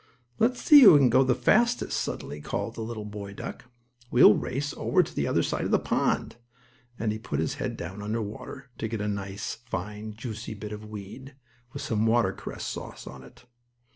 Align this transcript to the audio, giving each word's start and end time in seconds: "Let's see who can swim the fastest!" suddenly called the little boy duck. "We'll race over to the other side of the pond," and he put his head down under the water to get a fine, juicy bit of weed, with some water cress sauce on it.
"Let's 0.39 0.59
see 0.59 0.79
who 0.81 0.97
can 0.97 1.11
swim 1.11 1.27
the 1.27 1.35
fastest!" 1.35 1.95
suddenly 1.99 2.41
called 2.41 2.73
the 2.73 2.81
little 2.81 3.05
boy 3.05 3.35
duck. 3.35 3.65
"We'll 4.09 4.33
race 4.35 4.73
over 4.75 5.03
to 5.03 5.13
the 5.13 5.27
other 5.27 5.43
side 5.43 5.63
of 5.63 5.69
the 5.69 5.77
pond," 5.77 6.37
and 6.97 7.11
he 7.11 7.19
put 7.19 7.39
his 7.39 7.53
head 7.61 7.77
down 7.77 8.01
under 8.01 8.17
the 8.17 8.23
water 8.23 8.71
to 8.79 8.87
get 8.87 8.99
a 8.99 9.37
fine, 9.67 10.15
juicy 10.15 10.55
bit 10.55 10.71
of 10.71 10.89
weed, 10.89 11.35
with 11.71 11.83
some 11.83 12.07
water 12.07 12.33
cress 12.33 12.65
sauce 12.65 13.05
on 13.05 13.21
it. 13.21 13.45